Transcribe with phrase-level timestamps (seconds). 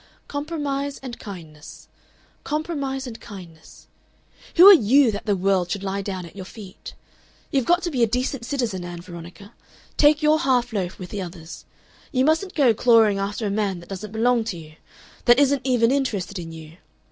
[0.27, 1.87] "Compromise and kindness.
[2.43, 3.85] "Compromise and kindness.
[4.55, 6.95] "Who are YOU that the world should lie down at your feet?
[7.51, 9.53] "You've got to be a decent citizen, Ann Veronica.
[9.97, 11.65] Take your half loaf with the others.
[12.11, 14.73] You mustn't go clawing after a man that doesn't belong to you
[15.25, 16.77] that isn't even interested in you.